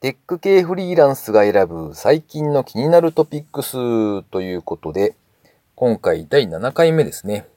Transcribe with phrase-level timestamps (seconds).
[0.00, 5.16] テック系フリーランスが選ぶ最近の気になるトピックスということで、
[5.74, 7.48] 今回第7回目ですね。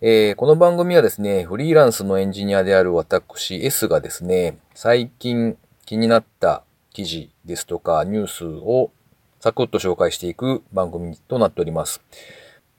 [0.00, 8.92] えー、この番組はですね、フリーランスのエンジニアである私 S がですね、最近気になった記事ですとかニュースを
[9.40, 12.00] サクッと紹介していく番組となっております。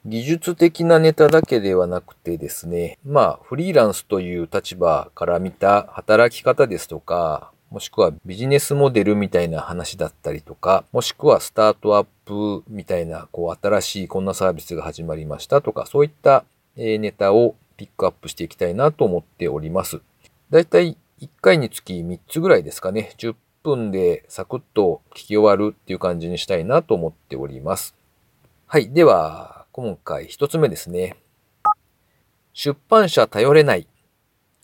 [0.06, 16.46] 技術的なネタだけではなくてですね、まあ、フリーランスという立場から見た働き方ですとか、もしくはビジネスモデルみたいな話だったりとか、もしくはスタートアップみたいな、こう、新しいこんなサービスが始まりましたとか、そういった
[16.76, 20.02] ネタをピックアップしていきたいなと思っております。
[20.50, 23.14] だいたい1回につき3つぐらいですかね。
[23.18, 27.96] 10分でサクッと聞き終わるっていう感じにしたいなと思っております。
[28.66, 28.92] はい。
[28.92, 31.18] では、今回1つ目ですね。
[32.54, 33.88] 出版社頼れない。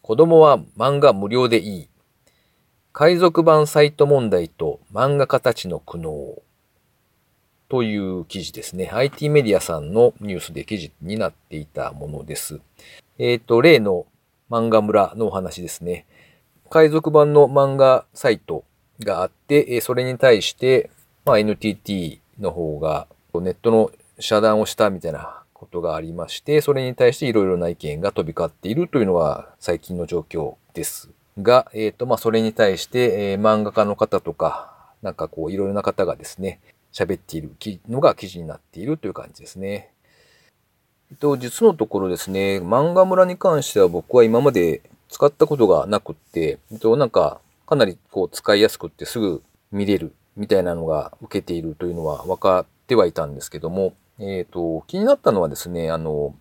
[0.02, 1.90] 子供は漫画無料でいい。
[2.96, 6.42] 海賊版サイト問題と漫画家たちの苦悩
[7.68, 8.92] という記事ですね。
[8.94, 12.62] IT メディアさんのニュースで記事になっていたものです。
[13.18, 14.06] えっ、ー、と、例の
[14.52, 16.06] 漫画村のお話ですね。
[16.70, 18.64] 海賊版の漫画サイト
[19.00, 20.92] があって、それに対して、
[21.26, 23.90] まあ、NTT の方がネットの
[24.20, 31.10] 遮断をしたみたいなことがありまして、それに対していろいろな意見が飛び交っているというのが最近の状況です。
[31.42, 36.60] が、えっ、ー、と、まあ、それに対して、えー、漫画家の方とか、なんかこう、いろいろな方がですね、
[36.94, 37.52] 喋っている
[37.90, 39.92] のが記事になっているという感じですね。
[41.12, 56.36] えっと、実のところですね、漫画村に関しては僕は今まで使ったことがなくって、えっと、なんか、かなりこう、使いやすくってすぐ見れるみたいなのが受けているというのは分かってはいたんですけども、えっ、と、気になったのはですね、あの、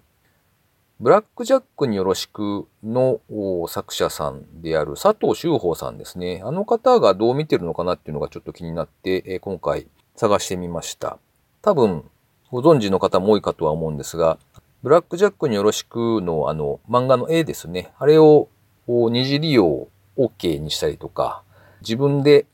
[1.00, 3.20] ブラックジャックによろしくの
[3.68, 6.42] 作者さんである佐藤修法さんですね。
[6.44, 11.18] あの方がどう見てるのかなっていうのがちょっと気になって、今回探してみました。
[11.60, 12.04] 多分、
[12.50, 14.38] ご存知の方も多いかとは思うんですが、
[14.82, 17.92] ブラックジャックによろしくのあの漫画の絵ですね。
[17.98, 18.48] あれを
[18.86, 21.42] 二次利用 OK にしたりとか、
[21.80, 22.46] 自分で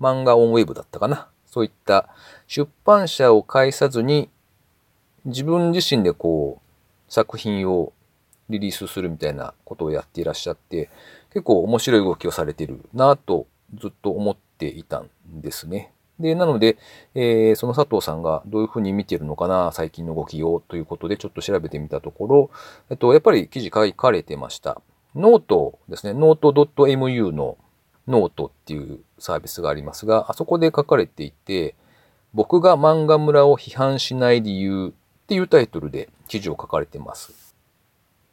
[0.00, 1.28] 漫画オンウェブだったかな。
[1.46, 2.08] そういった
[2.46, 4.30] 出版社を介さずに
[5.24, 6.69] 自分自身でこう
[7.10, 7.92] 作品を
[8.48, 10.88] リリースするみたいなことをやっていらっしゃって、
[11.30, 15.92] 結構面白い動きをされてるなとずっと思っていたんですね。
[16.18, 16.78] で、なので、
[17.14, 22.50] えー、その佐藤さんがどういうふうに見てるのかな、最近の動きをということでちょっと調べてみたところ、
[22.90, 24.80] えっと、やっぱり記事書かれてました。
[25.14, 27.58] ノートですね、ノート .mu の
[28.06, 31.74] ノートっていうサービスがありますが、あそこで書かれていて、
[32.34, 34.92] 僕が漫画村を批判しない理由
[35.30, 37.54] っていうタイトルで記事を書かれてます。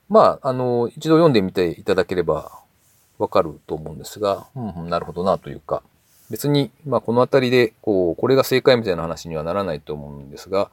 [0.09, 2.63] まあ、あの、一度読んでみていただければ
[3.19, 5.83] わかると思うんですが、うん、うん、なるほどなというか、
[6.31, 10.71] 別に、まあ、このあたりで、こう、これが正解みたいな話にはならないと思うんですが、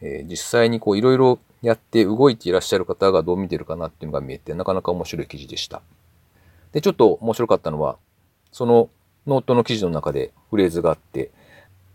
[0.00, 5.82] えー、実際にこう、いろいろやって動いていらっしゃる方がどう見てるかなっていうのが見えて、なかなか面白い記事でした。
[6.70, 7.96] で、ちょっと面白かったのは、
[8.52, 8.88] その
[9.26, 11.32] ノートの記事の中でフレーズがあって、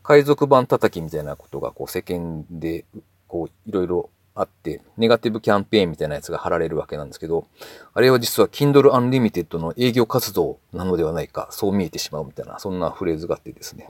[0.03, 2.84] 海賊版叩きみたいなことがこう世間で
[3.31, 7.47] こう、いろいろあって、ネガティブキャンペーンみたいなやつが貼られるわけなんですけど、
[7.94, 13.90] あれは実は Kindle Unlimited の営業活動なのではないか、そう見えてしまうみたいな、そんなフレーズがあってですね。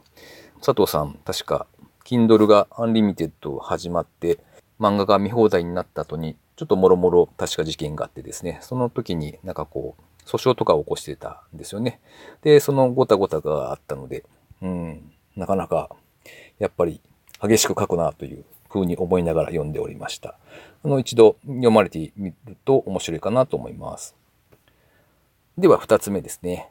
[0.64, 1.66] 佐藤さん、確か、
[2.06, 4.38] Kindle が Unlimited 始まって、
[4.80, 12.00] 漫画が見放題になった後に、ちょっともろもろ確か事件があってですね、その時になんかこう、訴訟とかを起こしてたんですよね。
[12.44, 14.24] で、そのごたごたがあったので、
[14.62, 15.90] うん、なかなか、
[16.60, 17.02] やっぱり
[17.42, 20.38] 激しく書くなという風に思いながら読んでおりました。
[20.84, 24.16] あの、一度読まれてみると面白いかなと思います。
[25.58, 26.70] では、二つ目ですね。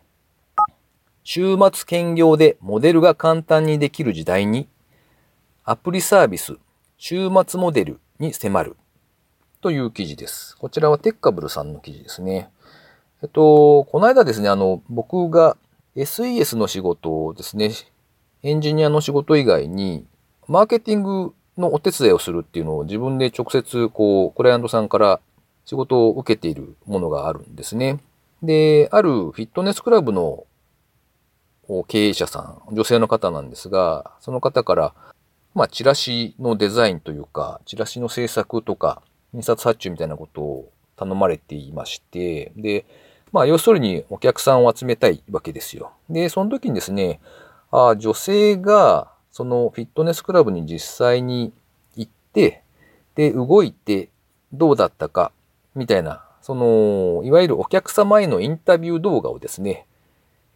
[1.22, 4.68] 週末兼業でモデルが簡単にできる時代に、
[5.64, 6.56] アプリサービス、
[6.96, 8.76] 週末モデルに迫る
[9.60, 10.56] という記事です。
[10.56, 12.50] こちらはテッカブルさんの記事ですね。
[13.22, 15.56] えっと、この間ですね、あの、僕が
[15.94, 17.72] SES の仕事をですね、
[18.42, 20.06] エンジニアの仕事以外に、
[20.48, 25.20] マーケティングのお手伝いをするっていうのを自分で直接、こう、クライアントさんから
[25.64, 28.00] 仕事を受けているものがあるんですね。
[28.42, 30.44] で、あるフィットネスクラブの
[31.86, 34.94] 経営者さん、女性の方なんですが、その方から、
[35.54, 39.02] まあ、チラシのデザインというか、チラシの制作とか、
[39.34, 42.84] 印刷発注みたいなことを頼まれていまして、で、
[43.32, 45.92] まあ、要するにお客さんを集めたいわけですよ。
[46.08, 47.20] で、その時にですね、
[47.70, 51.52] あ女性がそのフィットネスクラブに実際に
[51.96, 52.62] 行って、
[53.14, 54.08] で、動いて
[54.52, 55.32] どうだったか、
[55.74, 59.86] みたいな、その、いわゆるお客様へのインタビュー動画をですね、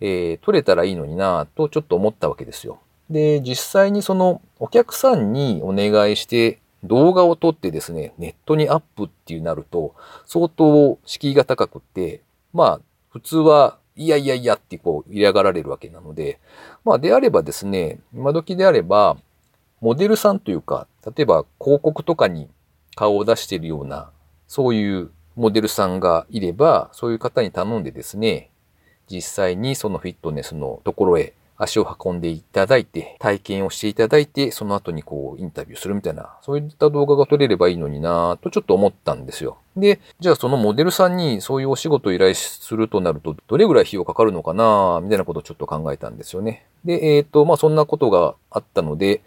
[0.00, 2.80] えー、撮れたらいいのになぁとちょっと思ったわけですよ。
[3.10, 9.94] で、実際にそのお客さんにお願いして動画を撮ってですね、ネットにアップっていうなると、
[10.26, 12.22] 相当敷居が高くって、
[12.52, 12.80] まあ、
[13.10, 16.40] 普通は、いやいやいやってこう嫌がられるわけなので、
[16.84, 19.16] まあ、であればですね、今時であれば、
[19.80, 22.48] モデルさんというか、例えば広告とかに
[22.96, 24.10] 顔を出しているような、
[24.48, 28.50] そういうモデルさんがいれば、そういう方に頼んでですね、
[29.10, 39.58] 実際にそのフィットネスのところへ足を運んでいただいて、体験をしていただいて、その後にこう、インタビューするみたいな、そういった動画が撮れればいいのになぁとちょっと思ったんですよ。
[39.76, 46.66] で、じゃあそのモデルさんにそういうお仕事を依頼するとなると、どれぐらい費用かかるのかなみたいなことをちょっと考えたんですよね。
[46.84, 49.22] で、えっ、ー、と、まあ、そんなことがあったので、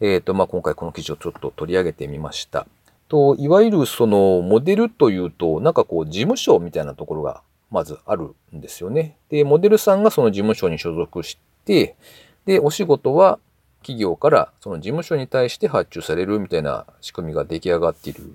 [0.00, 2.66] えっ、ー、と、まあ、今回この記事をちょっと取り上げてみました。
[3.08, 9.16] と、いわゆるその、モデルというと、なんかこう、事務所みたいなところがまずあるんですよね。
[9.28, 13.38] で、モデルさんがその事務所に所属して、で、お仕事は
[13.80, 18.32] 企業からその事務所に対して発注されるみたいな仕組みが出来上がっている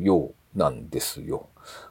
[0.00, 1.48] ようなんですよ。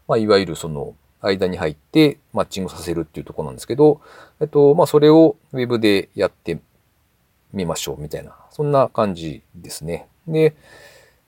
[0.07, 4.01] まあ、いわゆるその間に入ってマッチングさせるっていうとこなんですけど、
[4.42, 6.60] えっと、まあ、それをウェブでやって
[7.54, 10.07] みましょうみたいな、そんな感じですね。
[10.27, 10.56] で、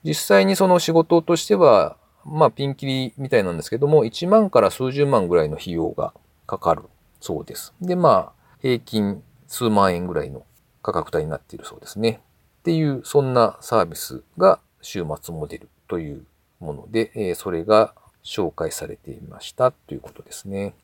[0.04, 6.12] 実際にその仕事としては、まあ、ピンキリみたいなんですけども、1万から数十万ぐらいの費用が
[6.46, 6.82] かかる
[7.20, 7.72] そうです。
[7.80, 8.35] で、まあ、
[8.66, 10.44] 平均数万円ぐらいの
[10.82, 12.20] 価格帯になっているそうですね。
[12.60, 16.26] っていう、そんなサービスが週末モデルという
[16.58, 20.74] もので、えそれが紹介されていましたということですね。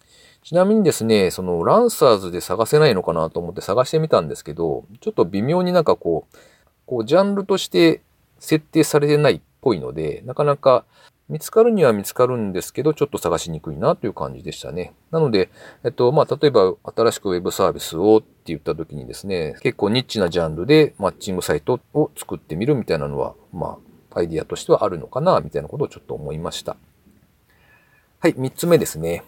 [0.44, 6.37] ちなみにですね、そのランサーズで探せないのかなと思って探してみたんですけど、ちょっと微妙になんかこう、
[6.87, 8.00] こうジャンルとして
[8.38, 10.84] 設定されてないっぽいので、なかなか
[11.28, 14.92] 見つかるには見つかるんですけど、ちょっと探しにくいなという感じでしたね。
[15.10, 15.50] なので、
[15.84, 23.78] えっと、まあ、例えば新しくウェブサービスをって言った時にですね、結構ニッチなジャンルでマッチングサイトを作ってみるみたいなのは、ま
[24.10, 26.76] あ、アイディアとしてはあるのかな、みたいなことをちょっと思いました。
[28.20, 29.24] はい、三つ目ですね。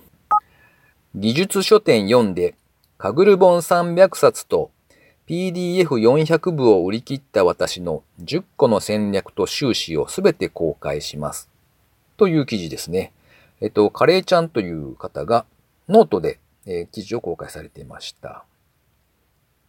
[1.14, 2.54] 技術書典4で、
[2.98, 4.70] Kaggle 本300冊と
[5.26, 11.53] PDF400 部を売り切った私の10個の戦略と収支をすべて公開します。
[12.16, 13.12] という記事ですね。
[13.60, 15.44] えっと、カレーちゃんという方が
[15.88, 18.44] ノートで、えー、記事を公開されていました。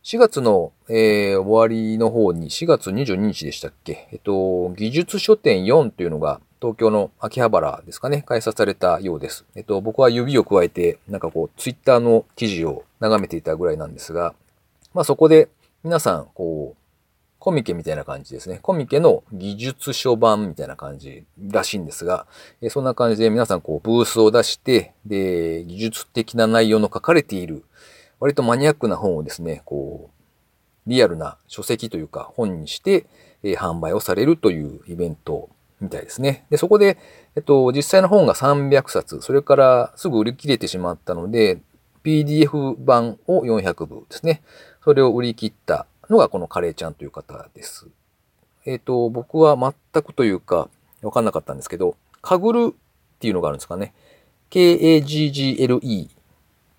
[0.04, 4.08] 4月の、えー、終わりの方に4月22日でしたっけ？
[4.12, 9.46] えっと、技術書典4というのが東京の秋葉原ですかね、開催されたようです。
[9.56, 14.34] えっと、僕は指をくわえて、なんかこう、ツイッターの記事を眺めていたぐらいなんですが、
[14.94, 15.50] まあそこで
[15.84, 16.85] 皆さん、こう、
[17.46, 18.58] コミケみたいな感じですね。
[18.60, 22.26] コミケの技術書版みたいな感じらしいんですが、
[22.60, 27.64] えそんな感じで皆さんこうブースを出して、で、技術的な内容の書かれている、
[28.20, 33.06] 割とマニアックな本をですね、こう、リアルな書籍というか本にして、
[33.44, 35.50] え販売をされるというイベント
[35.80, 36.48] みたいですね。
[36.50, 36.98] で、そこで、
[37.36, 41.60] えっと、実際の本が300冊、それからすぐ売り切れてしまったので、
[42.04, 44.42] PDF 版を400部ですね。
[44.84, 47.88] それを売り切ったのがこのカレーちゃんという方です。
[48.66, 50.70] えっ、ー、と、僕は全くというか、
[51.02, 53.94] わかんなかったんですけど、かぐるっていうのがあるんですかね。
[54.50, 56.10] K-A-G-G-L-E。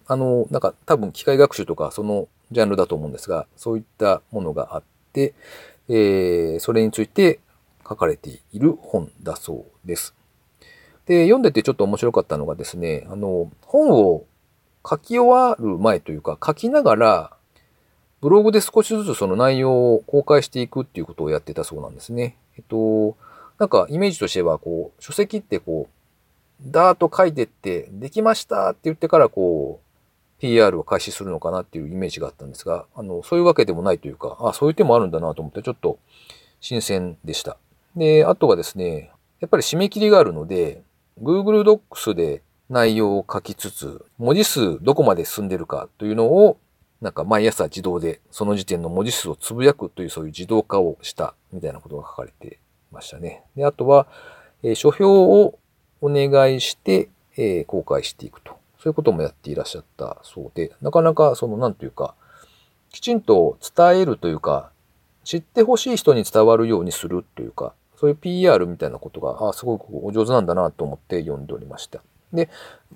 [0.08, 5.34] あの、なんか多分機械学習とかそのジャンルだと思うんですが、そういったものがあって、
[5.88, 7.40] えー、それについて
[7.88, 10.14] 書かれている本だそうです。
[11.06, 14.24] で、読んでてちょっと面白かったのがですね、あの、本を
[14.88, 17.35] 書き終わる前というか、書きながら
[18.20, 22.36] ブログで少しずつその内容を公開していくっていうことをやってたそうなんですね。
[22.56, 23.16] えっと、
[23.58, 35.98] なんかイメージとしては、こう、書籍ってこう、ダーッと書いてって、できましたって言ってからこう、PR を開始するのかなっていうイメージがあったんですが、あの、そういうわけでもないというか、あ、そういう手もあるんだなと思ってちょっと
[36.60, 37.56] 新鮮でした。
[37.96, 40.82] で、あとはですね、やっぱり締め切りがあるので、
[41.22, 46.58] Google Docs で内容を書きつつ、文字数どこまで進んでるかというのを
[47.00, 52.58] なんか毎朝自動でその時点の文字数をつぶやくというそういう自動化をしたみたいなことが書かれて
[52.90, 53.42] ましたね。
[53.54, 54.06] で、あとは、
[54.62, 55.58] えー、書評を
[56.00, 58.56] お願いして、えー、公開していくと。
[58.78, 62.14] そういうこともやっていらっしゃったそうで、なかなかその、なんというか、
[62.90, 64.70] きちんと伝えるというか、
[65.24, 72.00] 知ってほしい人に伝わるようにするというか、そういう PR みたいなことが、あすごくお上手なんだなと思って読んでおりました。
[72.32, 72.48] で、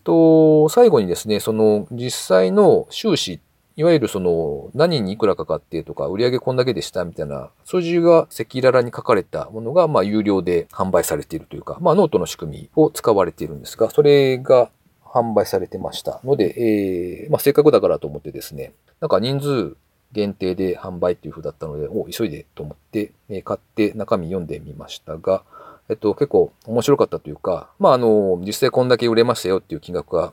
[0.04, 3.40] と最後にですね、その実際の収支
[3.76, 14.70] いわゆるその何にいくらかかってとか、売上こんだけでしたみたいな数字が赤裸々に書かれたものが、まあ有料で販売されているというか、まあノートの仕組みを使われているんですが、それが
[15.04, 19.76] 販売されてましたので、えー、まあ、せっかくだからと思ってですね、なんか人数
[20.12, 25.42] 限定で販売っていう風だったので、お、急いでと思って、え買って中身読んでみましたが、
[25.88, 30.32] えっと、結構面白かったというか、まあ、あの、実際こんだけ売れましたよっていう金額が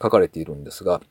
[0.00, 1.02] 書かれているんですが、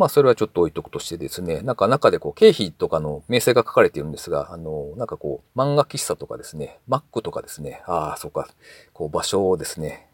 [0.00, 8.48] まあ、それはちょっと置いとくとしてですね、なんか中でこう、経費とかの明細が書かれているんですが、あの、なんかこう、漫画喫茶とかですね、マックとかですね、ああ、そうか、
[8.94, 10.08] こう、場所をですね、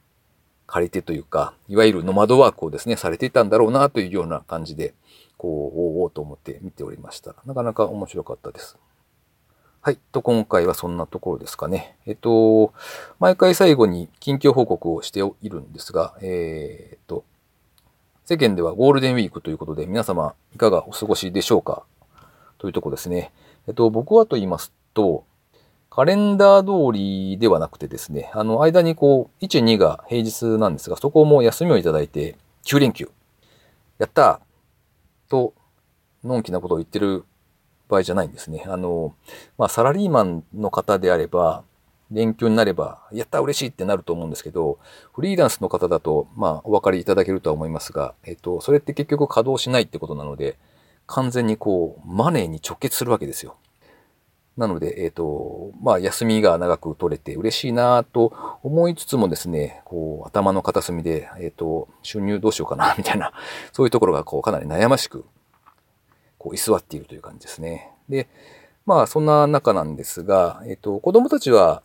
[0.67, 4.93] 借りてというか、いわゆるノマドワークをですね、されていたんだろうなというような感じで、
[5.39, 7.37] こう、おおと思って見ておりました。
[7.45, 8.77] なかなか面白かったです。
[9.83, 10.01] はい。
[10.11, 11.97] と、今回はそんなところですかね。
[12.07, 12.73] えっと、
[13.21, 17.23] 毎回最後に近況報告をしているんですが、えー、っと、
[18.29, 21.85] 世間ではゴールデンウィークということで皆様いかがお過ごしでしょうか？
[22.59, 23.31] というとこですね。
[23.69, 25.23] えっと、僕はと言いますと、
[25.91, 33.13] カレンダー通りではなくてですね、あの、間にこう、1、2が平日なんですが、そこも休みをいただいて、9連休。
[33.99, 34.41] やった
[35.29, 35.55] と、
[36.25, 37.25] のんきなことを言ってる
[37.89, 38.65] 場合じゃないんですね。
[38.67, 39.15] あの、
[39.57, 41.63] まあ、サラリーマンの方であれば、
[42.11, 44.79] 連休になれば、やった嬉しいってなると思うんですけど、
[45.13, 50.57] フリーランスの方だと、まあ、お分かりいただけるとは思いますが、えっと、それって結局稼働しないってことなので、
[51.07, 53.57] 完全にこう、マネーに直結するわけですよ。
[54.57, 63.33] なので、えっ、と、まあ、休みが長く取れて嬉しいなと思いつつもですね、こう、頭の片隅で、えっ、と、収入どうしようかな、 みたいな、
[63.73, 65.27] そういうところが、こう、かなり悩ましく、
[66.39, 67.93] こう、居座っているという感じですね。
[68.09, 68.29] で、
[68.87, 71.83] まあ、そんな中なんですが、えっ、と、子供たちは、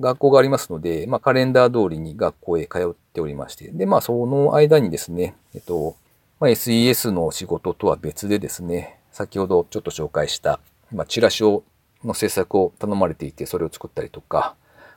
[0.00, 5.96] 学校がありますので、まあ、カレンダー通りに学校へ通っておりまして、で、まあ、その間にですね、えっと、
[6.38, 10.60] まあ、SES の仕事とは別でですね、先ほどちょっと紹介した、
[10.92, 11.62] まあ、チラシを
[12.04, 14.54] の制作を頼まれていて、それを作ったりとか、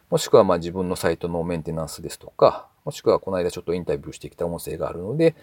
[0.09, 5.35] もしくはまあ自分のサイトのメンテナンスですとか、もしくはこの間ちょっとインタビューしてきた音声があるので、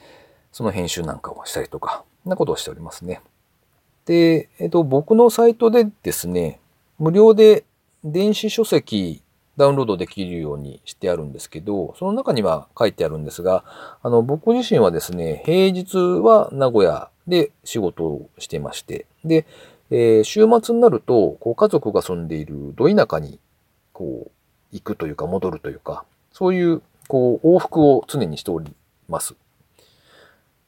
[0.52, 3.20] その編集なんかをしたりとか、なことをしておりますね。
[4.06, 6.60] で、えっと、僕のサイトでですね、
[6.98, 7.64] 無料で
[8.04, 9.22] 電子書籍
[9.56, 13.64] ダウンロードできるようにしてあるんですけど、その中には書いてあるんですが、
[14.02, 19.46] あの、僕自身はですね、平日は名古屋で仕事をしてまして、で、
[19.90, 23.38] えー、週末になると、こう、家族が住んでいるど田舎に、
[23.92, 24.30] こう、
[24.72, 28.74] 行くというか、戻るというか、そういう、こう、往復を常にしており
[29.08, 29.36] ます。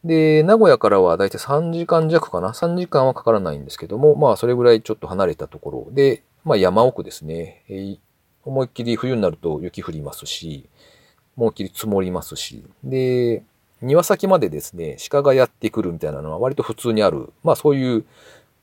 [0.05, 7.65] で、名古屋からはだいたい3時間弱かな ?3 時間はかからないんですけども、まあ、それぐらいちょっと離れたところで、まあ、山奥ですね。
[8.49, 10.69] 思いっきり冬になると雪降りますし、
[11.37, 13.43] 思いっきり積もりますし、で、
[13.83, 18.07] 庭先までですね、鹿がやってくるみたいなのは割と普通にある、まあそういう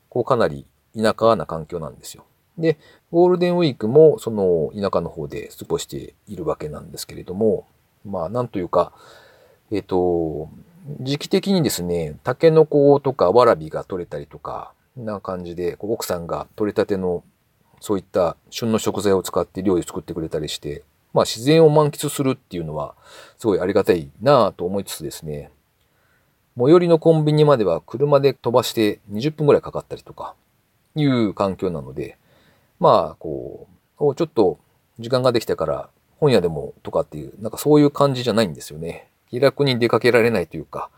[0.09, 0.65] こうかなり
[0.97, 2.25] 田舎な環境なんですよ。
[2.57, 2.79] で、
[3.11, 7.67] ゴールデンウィークもその田舎の方で過ごしているわけなんですけれども、
[8.03, 8.91] まあなんというか、
[9.71, 10.49] えっ、ー、と、
[10.99, 17.23] 時期的にですね、タケノコとかわらびが取れたりとか、な感じで、奥さんが取れたての
[17.79, 22.95] そういった旬の食材を使って料理作ってくれたりして、まあ自然を満喫するっていうのは
[23.37, 25.51] すごいありがたいなぁと思いつつですね、
[26.57, 30.35] 最寄りのコンビニまでは車で飛ばして20分くらいかかったりとか、
[30.95, 32.17] いう環境なので、
[32.79, 33.67] まあ、こ
[33.99, 34.57] う、ちょっと
[34.99, 35.89] 時間ができたから
[36.19, 39.07] 本屋でもとかっていう、なんかそういう感じじゃないんですよね。
[39.29, 40.89] 気楽に出かけられないというか、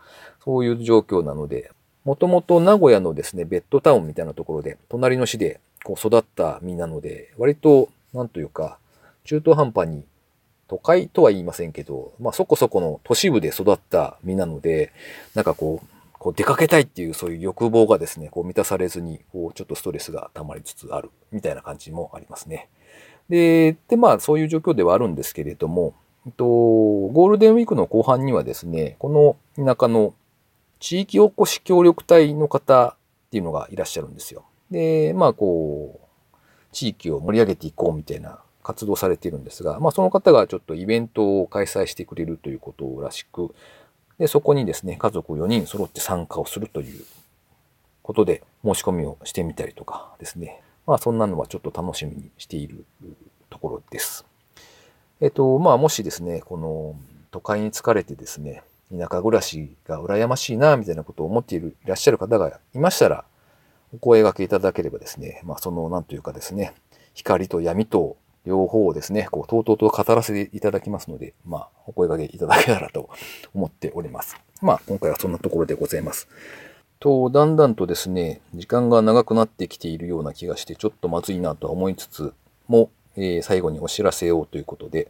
[0.44, 1.72] そういう状況なので、
[2.04, 8.78] もともと名古屋のですね、ベッドタウンみたいなところで、隣の市でこう育った身なので、割と、なんというか、
[9.24, 10.04] 中途半端に
[10.68, 14.92] 都会とは言いませんけど、まあそこそこの都市部で育った身なので、
[15.34, 15.86] なんかこう、
[16.18, 22.68] こう出かけたいっていうそういう欲望がですね、こう満たされずに、こうちょっとストレスが溜まりつつあるみたいな感じもありますね。
[23.30, 25.94] で、で、まあそういう状況ではあるんですけれども、
[26.26, 29.08] えっと、ゴールデンウィークの後半にはですね、こ
[29.56, 30.12] の田舎の
[30.80, 32.88] 地域おこし協力隊の方
[33.28, 34.44] っていうのがいらっしゃるんですよ。
[34.70, 36.06] で、まあこう、
[36.72, 43.54] 地域を盛り上げていこうみたいな活動されているんですが、まあ、その方がちょっとイベントを開催してくれるということらしく、
[44.18, 47.04] で、そこにですね、家族4人揃って参加をするという
[48.02, 50.60] ことで申し込みをしてみたりとかですね。
[50.86, 52.84] まあ、そんなのはちょっと楽しみにしている
[53.48, 54.26] ところです。
[55.20, 56.94] えっと、まあ、もしですね、この
[57.30, 63.24] 都会に疲れてですね、田舎暮らしが羨ましいな、みたいなことを思っている、いらっしゃる方がいましたら、
[63.92, 66.74] お声掛けいただければですね、まあ、その、なんというかですね、
[67.14, 68.16] 光と闇と
[68.46, 73.08] 両方をですね、こう、とうとうと語らせていただきますので、まあ、お声掛けいただけたらと
[73.54, 74.36] 思っております。
[74.60, 76.28] まあ、今回はそんなところでございます。
[77.00, 82.32] と、だんだんとですね、時間が長くなってきているような気がして、ちょっとまずいなとは思いつつ
[82.66, 85.08] も、えー、最後にお知らせをということで、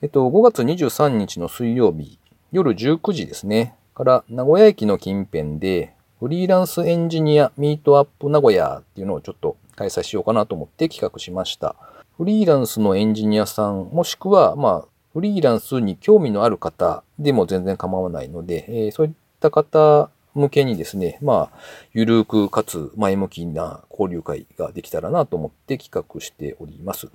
[0.00, 2.18] えっと、5月23日の水曜日
[2.52, 11.76] 夜19時ですね、から名古屋駅の近辺で、フリーランスエンジニアミートアップ名古屋っていうのをちょっと開催しようかなと思って企画しました。
[12.16, 21.58] フリーランスのエンジニアさん、もしくは、まあ、フリーランスに興味のある方でも全然構わないので、えー、そういった方向けにですね、まあ、
[21.92, 27.08] ゆるくかつ前向きな交流会ができたらなと思って企画しております。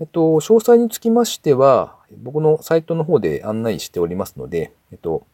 [0.00, 5.26] えっと、詳細につきましては、僕のサイトの方で案内しておりますので、えっと、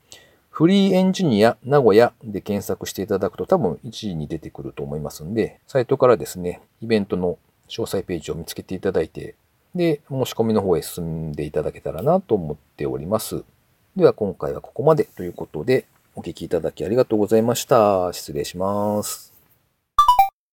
[0.56, 7.36] フリーエンジニア名古屋で検索していただくと多分1位に出てくると思いますんで、サイトからですね、イベントの
[7.68, 9.34] 詳細ページを見つけていただいて、
[9.75, 13.44] で、申し込みの方へ進んでいただけたらなと思っております。
[13.96, 15.84] では今回はここまでということで、
[16.14, 18.10] お聞きいただきありがとうございました。
[18.14, 19.36] 失礼します。